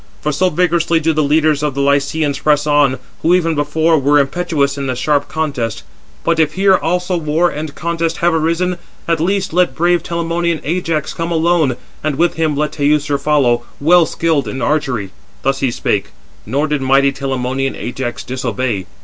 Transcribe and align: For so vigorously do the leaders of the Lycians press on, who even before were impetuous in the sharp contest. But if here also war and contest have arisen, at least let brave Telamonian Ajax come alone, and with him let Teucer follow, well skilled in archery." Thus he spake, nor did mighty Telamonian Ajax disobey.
For 0.19 0.31
so 0.31 0.49
vigorously 0.49 0.99
do 0.99 1.13
the 1.13 1.21
leaders 1.21 1.61
of 1.61 1.75
the 1.75 1.81
Lycians 1.81 2.39
press 2.39 2.65
on, 2.65 2.97
who 3.21 3.35
even 3.35 3.53
before 3.53 3.99
were 3.99 4.17
impetuous 4.17 4.75
in 4.75 4.87
the 4.87 4.95
sharp 4.95 5.27
contest. 5.27 5.83
But 6.23 6.39
if 6.39 6.53
here 6.55 6.75
also 6.75 7.15
war 7.17 7.51
and 7.51 7.75
contest 7.75 8.17
have 8.17 8.33
arisen, 8.33 8.79
at 9.07 9.19
least 9.19 9.53
let 9.53 9.75
brave 9.75 10.01
Telamonian 10.01 10.59
Ajax 10.63 11.13
come 11.13 11.31
alone, 11.31 11.77
and 12.03 12.15
with 12.15 12.33
him 12.33 12.57
let 12.57 12.71
Teucer 12.71 13.19
follow, 13.19 13.61
well 13.79 14.07
skilled 14.07 14.47
in 14.47 14.59
archery." 14.59 15.11
Thus 15.43 15.59
he 15.59 15.69
spake, 15.69 16.09
nor 16.47 16.65
did 16.65 16.81
mighty 16.81 17.11
Telamonian 17.11 17.75
Ajax 17.75 18.23
disobey. 18.23 18.87